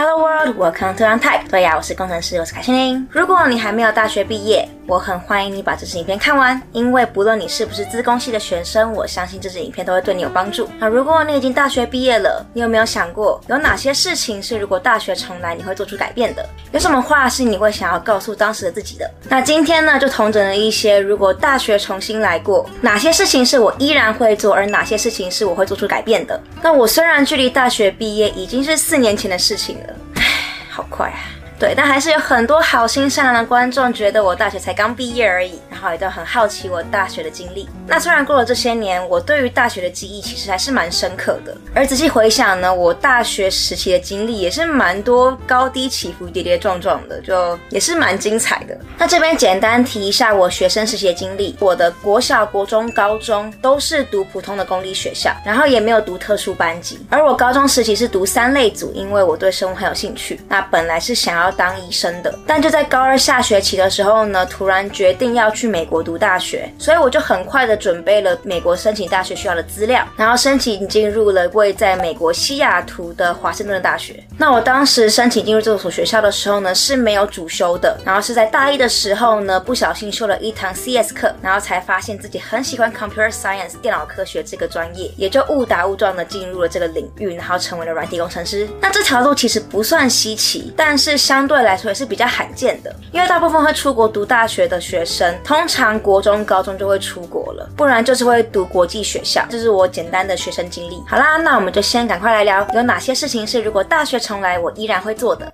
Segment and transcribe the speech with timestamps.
[0.00, 1.50] Hello world, welcome to Untyped。
[1.50, 3.04] 对呀，我是工程师，我是凯欣琳。
[3.10, 10.66] 如果你还没有大学毕业，我很欢迎你把这支影片看完，因为不论你是不是资工系的学生，我相信这支影片都会对你有帮助。
[10.78, 16.48] 那如果你已经大学毕业了，你有没有想过，有哪些事情是如果大学重来你会做出改变的？
[16.72, 19.10] 有什么话是你会想要告诉当时的自己的？
[19.28, 26.40] 那今天呢，就重整了一些如果大学重新来过，哪些事情是我依然会做，而哪些事情是我会做出改变的？
[26.62, 29.94] 那我虽然距离大学毕业已经是四年前的事情了。
[30.14, 30.22] 唉，
[30.70, 31.36] 好快啊！
[31.58, 37.68] 对，但还是有很多好心善良的观众觉得我大学才刚毕业而已，然后也都很好奇我大学的经历。
[37.84, 41.56] 那虽然过了这些年，我对于大学的记忆其实还是蛮深刻的。
[41.74, 48.78] 而仔细回想呢，我大学时期的经历也是蛮多高低起伏、跌跌撞撞的，就也是蛮精彩的。
[48.96, 57.04] 那这边简单提一下我学生时期的经历：我的国小、国中、高中都是读普通的公立学校，然后也没有读特殊班级。
[57.10, 60.40] 而我高中时期是读三类组，因为我对生物很有兴趣。
[60.48, 61.47] 那本来是想要。
[61.48, 74.22] 要当医生的，但就在高二下学期的时候呢，突然决定要去美国读大学，所以我就很快的准备了美国申请大学需要的资料，然后申请进入了位在美国西雅图的华盛顿大学。
[74.36, 88.68] 那我当时申请进入这所学校的时候呢，是没有主修的，然后是在大一的时候呢，不小心修了一堂 CS 课，然后才发现自己很喜欢 Computer Science 电脑科学这个专业，也就误打误撞的进入了这个领域，然后成为了软体工程师。
[88.80, 99.44] 那这条路其实不算稀奇，但是相相对来说也是比较罕见的，因为大部分会出国读大学的学生，通常国中、高中就会出国了，不然就是会读国际学校。
[99.48, 101.00] 这是我简单的学生经历。
[101.06, 105.52] 好啦，那我们就先赶快来聊，有哪些事情是如果大学重来我依然会做的。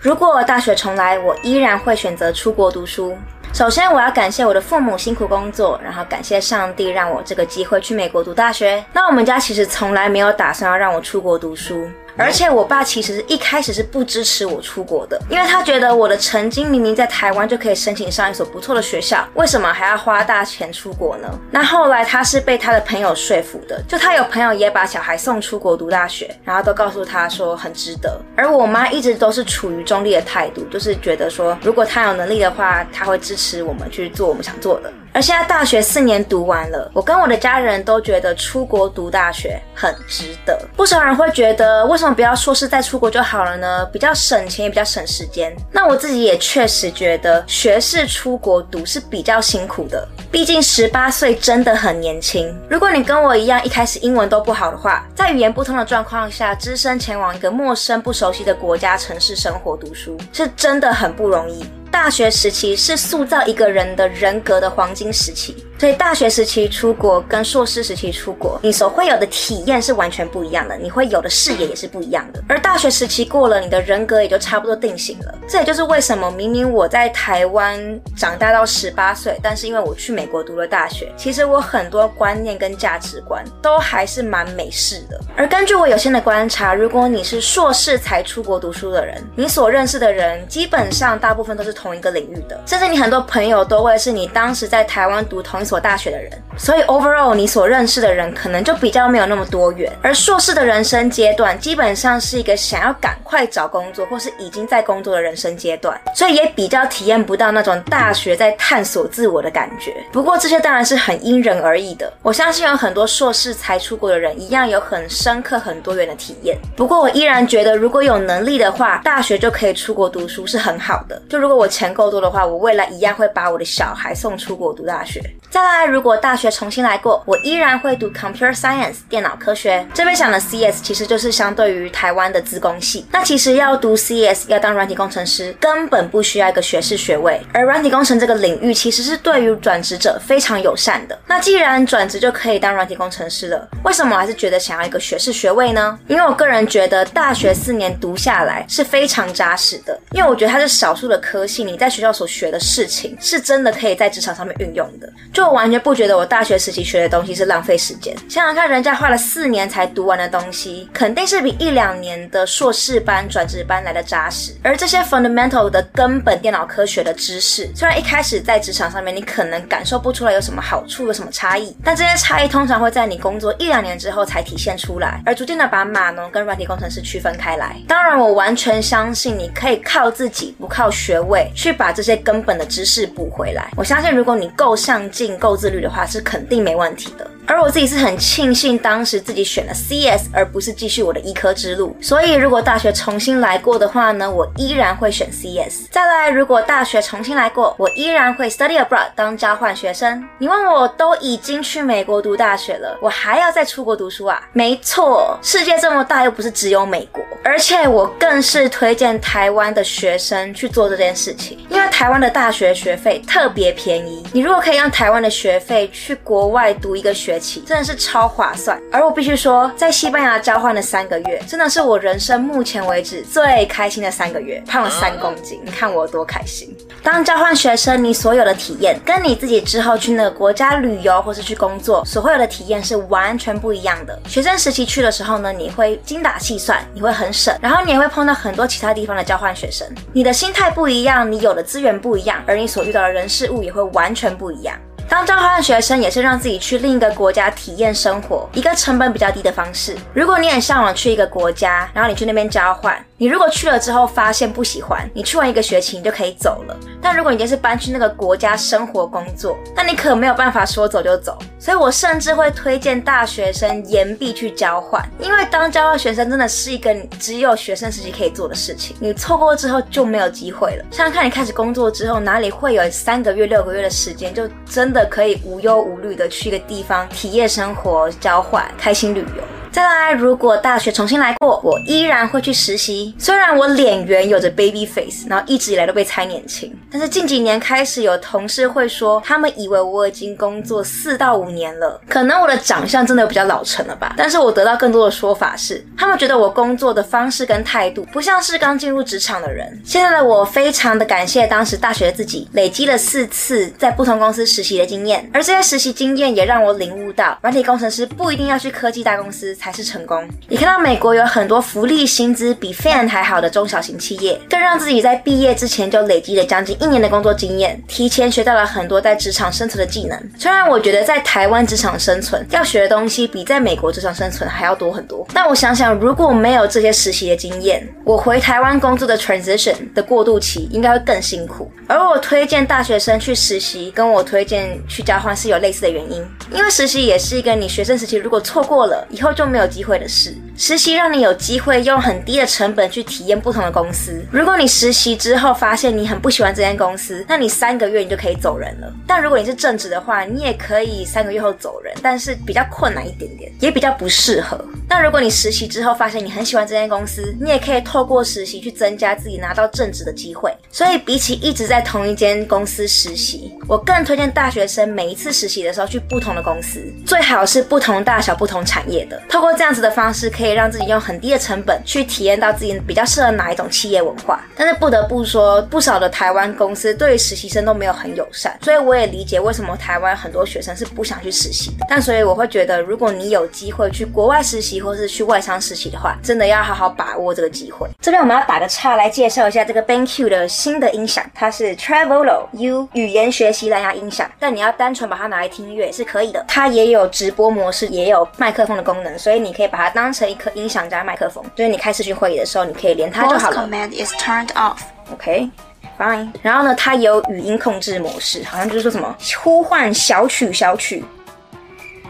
[0.00, 3.16] 如果大学重来，我依然会选择出国读书。
[3.52, 8.84] 首先，我要感谢我的父母辛苦工作，然后感谢上帝让我这个机会去美国读大学。
[8.92, 11.88] 那我们家其实从来没有打算要让我出国读书。
[12.18, 21.28] 而且我爸其实一开始是不支持我出国的，因为他觉得我的成绩明明在台湾就可以申请上一所不错的学校，为什么还要花大钱出国呢？
[21.50, 28.20] 那后来他是被他的朋友说服的，就他有朋友也把小孩送出国读大学，然后都告诉他说很值得。
[28.36, 34.92] 而我妈一直都是处于中立的态度，就是觉得说如果他有能力的话，他会支持我们去做我们想做的。
[35.18, 40.56] 而现在大学四年读完了，我跟我的家人都觉得出国读大学很值得。
[40.76, 43.84] 不少人会觉得，为什么不要硕士再出国就好了呢？
[43.86, 45.52] 比较省钱也比较省时间。
[45.72, 50.06] 那我自己也确实觉得，学士出国读是比较辛苦的。
[50.30, 52.56] 毕竟十八岁真的很年轻。
[52.70, 61.68] 如果你跟我一样一开始英文都不好的话，在语言不通的状况下，只身前往一个陌生不熟悉的国家城市生活读书，是真的很不容易。
[61.90, 65.56] 大学时期是塑造一个人的人格的黄金时期。
[65.78, 72.42] 所以大学时期出国跟硕士时期出国，你所会有的体验是完全不一样的，你会有的视野也是不一样的。
[72.48, 75.34] 而大学时期过了，你的人格也就差不多定型了。
[75.48, 77.78] 这也就是为什么明明我在台湾
[78.16, 85.20] 长大到十八岁，但是因为我去美国读了大学，其实我很多观念跟价值观都还是蛮美式的。
[85.36, 99.92] 而根据我有限的观察，如果你是硕士才出国读书的人，你所认识的人基本上大部分都是同一个领域的，甚至你很多朋友都会是你当时在台湾读同所大学的人，所以 overall 你所认识的人可能就比较没有那么多元。
[100.02, 109.94] 而硕士的人生阶段基本上是一个想要赶快找工作或是已经在工作的人生阶段，所以也比较体验不到那种大学在探索自我的感觉。
[110.10, 112.10] 不过这些当然是很因人而异的。
[112.22, 116.56] 我相信有很多硕士才出国的人一样有很深刻、很多元的体验。
[116.74, 121.20] 不过我依然觉得，如果有能力的话，大学就可以出国读书是很好的。
[121.28, 125.20] 就如果我钱够多的话，我未来一样会把我的小孩送出国读大学。
[125.58, 129.84] 再来，如果大学重新来过，我依然会读 Computer Science 电脑科学。
[129.92, 133.04] 这边讲的 CS 其实就是相对于台湾的资工系。
[133.10, 137.40] 那其实要读 CS 要当软体工程师，根本不需要一个学士学位。
[137.52, 141.18] 而软体工程这个领域其实是对于转职者非常友善的。
[141.26, 145.98] 那既然转职就可以当软体工程师了，为什么我还是觉得想要一个学士学位呢？
[146.06, 149.98] 因为我个人觉得大学四年读下来是非常扎实的。
[150.12, 155.12] 因为我觉得它是少数的科系，你在学校所学的事情是真的可以在职场上面运用的。
[155.32, 158.14] 就我完全不觉得我大学时期学的东西是浪费时间。
[158.28, 164.52] 想想看，人家花了四年才读完的东西，肯定是比一两年的硕士班、转职班来的扎实。
[164.62, 177.74] 而这些 fundamental 的根本电脑科学的知识，虽然一开始在职场上面你可能感受不出来有什么好处、有什么差异，但这些差异通常会在你工作一两年之后才体现出来，而逐渐的把码农跟软体工程师区分开来。
[177.88, 183.70] 当然，我完全相信你可以靠自己，不靠学位，去把这些根本的知识补回来。
[183.78, 185.37] 我相信，如果你够上进。
[185.38, 187.30] 购置率的话，是肯定没问题的。
[187.48, 191.96] 而我自己是很庆幸当时自己选了 CS，而不是继续我的医科之路。
[191.98, 195.88] 所以如果大学重新来过的话呢，我依然会选 CS。
[195.90, 200.22] 再来，如果大学重新来过，我依然会 study abroad 当交换学生。
[200.38, 204.42] 你问我都已经去美国读大学了，我还要再出国读书啊？
[204.52, 207.24] 没错，世界这么大，又不是只有美国。
[207.42, 214.22] 而且我更是推荐台湾的学生去做这件事情，因为台湾的大学学费特别便宜。
[214.34, 226.76] 你如果可以让台湾的学费去国外读一个学，真的是超划算，而我必须说，在西班牙交换的三个月，真的是我人生目前为止最开心的三个月，胖了三公斤，你看我有多开心。
[227.02, 234.18] 当交换学生，你所有的体验，跟你自己之后去那个国家旅游或是去工作所会有的体验是完全不一样的。
[234.26, 244.76] 学生时期去的时候呢，你会精打细算，你会很省，然后你也会碰到很多其他地方的交换学生，你的心态不一样，你有的资源不一样，而你所遇到的人事物也会完全不一样。
[245.08, 249.96] 当交换学生也是让自己去另一个国家体验生活，一个成本比较低的方式。
[250.12, 253.02] 如果你很向往去一个国家，然后你去那边交换。
[253.20, 256.76] 你如果去了之后发现不喜欢，你去完一个学期你就可以走了。
[257.02, 261.36] 但如果你就是搬去那个国家生活工作，那你可没有办法说走就走。
[261.58, 270.84] 所以我甚至会推荐大学生延毕去交换，因为当交换学生真的是一个只有学生时期可以做的事情，你错过之后就没有机会了。
[270.92, 279.42] 想想看，你开始工作之后，哪里会有三个月、六个月的时间，就真的可以无忧无虑的去一个地方体验生活、交换、开心旅游。
[279.78, 283.14] 再来，如果大学重新来过，我依然会去实习。
[283.16, 294.16] 虽然我脸圆有着 baby face，然后一直以来都被猜年轻，但是近几年开始有同事会说，他们以为我已经工作四到五年了，可能我的长相真的比较老成了吧。
[294.16, 299.80] 但是我得到更多的说法是，他们觉得我工作的方式跟态度不像是刚进入职场的人。
[299.84, 309.54] 现在的我非常的感谢当时大学的自己，累积了四次在不同公司实习的经验，而这些实习经验也让我领悟到，软体工程师不一定要去科技大公司。
[309.67, 310.26] 才还是成功。
[310.48, 320.18] 也看到美国有很多福利、薪资比 Fan 还好的中小型企业，更让自己在毕业之前就累积了将近一年的工作经验，提前学到了很多在职场生存的技能。
[320.38, 331.70] 虽然我觉得在台湾职场生存要学的东西比在美国职场生存还要多很多，但我想想，如果没有这些实习的经验，我回台湾工作的 transition 的过渡期应该会更辛苦。
[331.86, 340.34] 而我推荐大学生去实习，跟我推荐去交换是有类似的原因，因为实习也是一个你学生时期如果错过了，以后就没有机会的事。
[340.56, 344.20] 实习让你有机会用很低的成本去体验不同的公司。
[344.32, 348.92] 如果你实习之后发现你很不喜欢这间公司，那你三个月你就可以走人了。
[349.06, 354.58] 但如果你是正职的话，你也可以三个月后走人，但是比较困难一点点，也比较不适合。
[354.88, 360.52] 但如果你实习之后发现你很喜欢这间公司，你也可以透过实习去增加自己拿到正职的机会。
[360.70, 369.20] 所以比起一直在同一间公司实习，我更推荐大学生每一次实习的时候去不同的公司，最好是不同大小、不同产业的。
[369.28, 374.44] 透过这样子的方式，可以让自己用很低的成本去体验到自己比较适合哪一种企业文化。
[374.56, 381.86] 但是不得不说，不少的台湾公司对于实习生都没有很友善，所以我也理解为什么台湾很多学生是不想去实习的。
[381.88, 387.88] 但所以我会觉得，如果你有机会去国外实习或是去外商实习的话，真的要好好把握这个机会。
[388.00, 396.44] 这边我们要打个岔来介绍一下这个 BenQ 的新的音响，它是 Travelo U 语言学习蓝牙音响，但你要单纯把它拿来听音乐也是可以的。
[396.48, 403.56] 它也有直播模式，也有麦克风的功能，所以你可以把它当成一颗音响加麦克风，就是你开视讯会议的时候，你可以连它就好了。
[403.56, 404.78] Voice command is turned off.
[405.12, 405.48] OK,
[405.96, 406.28] fine.
[406.42, 411.04] 然后呢，它有语音控制模式，好像就是说什么呼唤小曲小曲。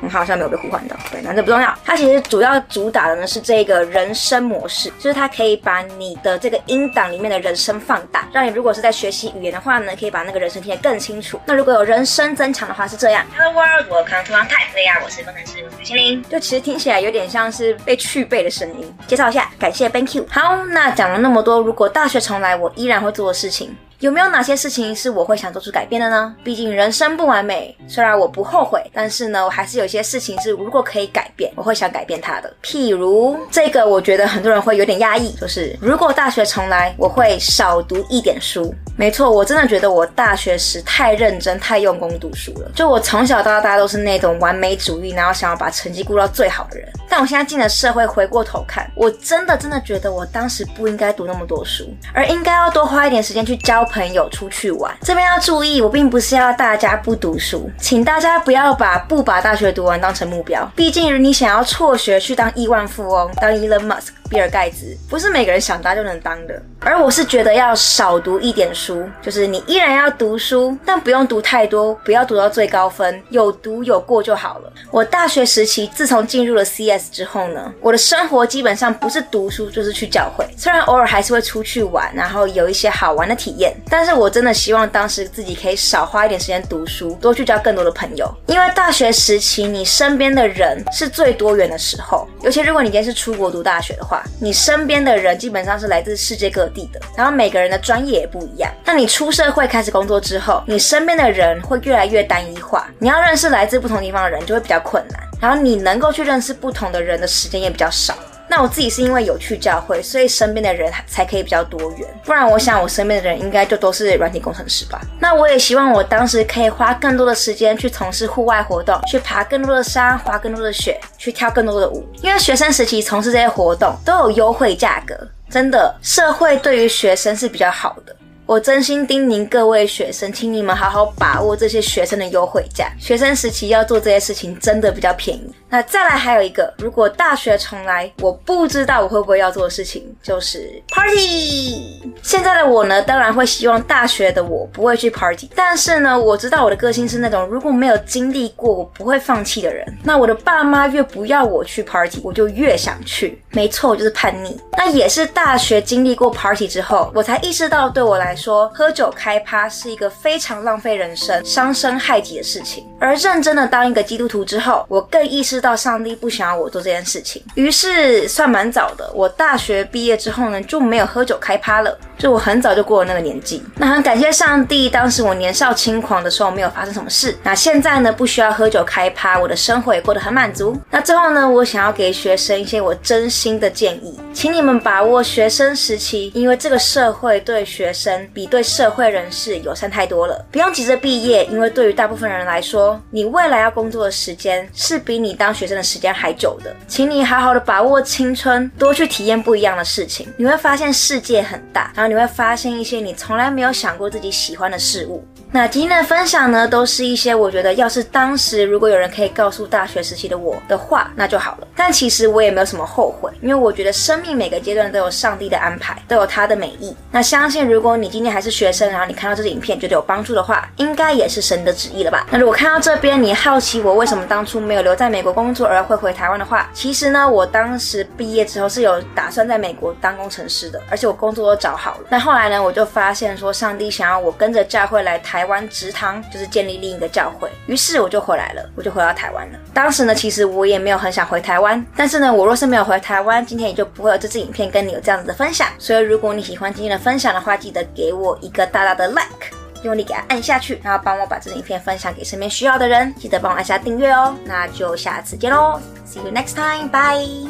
[0.02, 1.74] 嗯，好像没有被呼唤到，对，那这不重要。
[1.84, 11.40] 它其实主要主打的呢是这个人声模式，就是它可以把你的这个音档里面的人声放大，让你如果是在学习语言的话呢，可以把那个人声听得更清楚。
[11.44, 14.32] 那如果有人声增强的话是这样，Hello world, welcome to。
[14.72, 16.22] 对呀，我是工程师，我是心灵。
[16.30, 18.94] 就其实听起来有点像是被去背的声音。
[19.06, 20.26] 介绍一下，感谢 Thank you。
[20.30, 23.76] 好，那讲了那么多，如果大学重来，我依然会做的事情。
[24.00, 26.32] 有没有哪些事情是我会想做出改变的呢？
[26.44, 32.52] 毕竟人生不完美，虽然我不后悔，但是呢，我还是有些事情是如果可以改变，我会想改变它的。
[32.62, 38.72] 譬如这个，我觉得很多人会有点压抑，就是如果大学重来，我会少读一点书。
[38.96, 42.70] 没错，我真的觉得我大学时太认真、太用功读书了。
[42.76, 46.88] 就我从小到大都是那种完美主义，然后想要把成绩顾到最好的人。
[47.08, 60.70] 但我现在进了社会，回过头看，我真的真的觉得我当时不应该读那么多书，而应该要多花一点时间去交朋友出去玩，这边要注意，我并不是要大家不读书，请大家不要把不把大学读完当成目标。
[60.74, 66.62] 毕竟，你想要辍学去当亿万富翁，当 Elon Musk，比尔盖茨，不是每个人想当就能当的。
[66.80, 74.72] 而我是觉得要少读一点书，就是你依然要读书，但不用读太多，不要读到最高分，有读有过就好了。
[74.90, 98.70] 我大学时期自从进入了 CS 之后呢，我的生活基本上不是读书就是去教会，虽然偶尔还是会出去玩，然后有一些好玩的体验，但是我真的希望当时自己可以少花一点时间读书，多去交更多的朋友，因为大学时期你身边的人是最多元的时候，尤其如果你今天是出国读大学的话，你身边的人基本上是来自世界各地的，然后每个人的专业也不一样。
[98.84, 108.14] 那你出社会开始工作之后，你身边的人会越来越单一化，你要认识来自不同地方的人就会比较困难，然后你能够去认识不同的人的时间也比较少。
[108.48, 112.08] 那我自己是因为有去教会，所以身边的人才可以比较多元。
[112.24, 115.00] 不然，我想我身边的人应该就都是软体工程师吧。
[115.20, 122.06] 那我也希望我当时可以花更多的时间去从事户外活动，去爬更多的山，滑更多的雪，去跳更多的舞。
[122.22, 125.14] 因为学生时期从事这些活动都有优惠价格，
[125.50, 128.16] 真的，社会对于学生是比较好的。
[128.46, 132.90] 我真心叮咛各位学生，请你们好好把握这些学生的优惠价。
[132.98, 135.52] 学生时期要做这些事情真的比较便宜。
[135.70, 142.10] 那再来还有一个，如果大学重来，我不知道我会不会要做的事情就是 party。
[142.22, 149.86] 现在的我呢，当然会希望大学的我不会去 party，但是呢，我知道我的个性是那种如果没有经历过，我不会放弃的人。
[150.02, 153.42] 那我的爸妈越不要我去 party，我就越想去。
[153.50, 154.58] 没错，我就是叛逆。
[154.76, 162.86] 那也是大学经历过 party 之后，我才意识到对我来说，喝酒开趴是一个非常浪费人生、伤身害己的事情。
[162.98, 165.57] 而认真的当一个基督徒之后，我更意识。
[165.58, 169.10] 知道上帝不想要我做这件事情，于是算蛮早的。
[169.12, 171.98] 我大学毕业之后呢，就没有喝酒开趴了。
[172.16, 177.36] 就我很早就过了那个年纪，那很感谢上帝，当时我年少轻狂的时候没有发生什么事。
[177.44, 180.76] 那现在呢，不需要喝酒开趴，我的生活也过得很满足。
[180.90, 190.44] 那最后呢，我想要给学生一些我真心的建议，请你们把握学生时期，因为这个社会对学生比对社会人士友善太多了。
[190.50, 196.76] 不用急着毕业，因为对于大部分人来说，你未来要工作的时间是比你当当学生的时间还久的。
[196.86, 201.90] 请你好好的把握青春，多去体验不一样的事情，你会发现世界很大。
[201.94, 202.08] 然后。
[202.08, 205.22] 你会发现一些你从来没有想过自己喜欢的事物。
[205.52, 211.68] 那今天的分享呢，都是一些我觉得，要是当时如果有人可以告诉大学时期的我的话，那就好了。
[211.76, 216.96] 但其实我也没有什么后悔，因为我觉得生命每个阶段都有上帝的安排，都有他的美意。
[217.10, 222.26] 那相信如果你今天还是学生，然后你看到这个影片觉得有帮助的话，应该也是神的旨意了吧？
[222.30, 232.06] 那如果看到这边你好奇我为什么当初没有留在美国工作而会回台湾的话，其实呢，我当时毕业之后是有打算在美国当工程师的，而且我工作都找好了。
[232.08, 239.58] 那后来呢，我就发现说上帝想要我跟着教会来台湾植堂，就是建立另一个教会，于是我就回来了，我就回到台湾了。
[239.72, 245.68] 当时呢，其实我也没有很想回台湾，但是呢，我若是没有回台湾，今天也就不会有这支影片跟你有这样子的分享。
[245.78, 254.34] 所以如果你喜欢今天的分享的话，记得给我一个大大的 like，用力给它按下去，然后帮我把这影片分享给身边需要的人，记得帮我按下订阅哦。
[254.44, 257.48] 那就下次见喽，See you next time，bye。